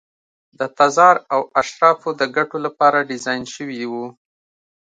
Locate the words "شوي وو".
3.55-4.07